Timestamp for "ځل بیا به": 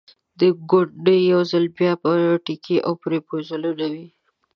1.51-2.11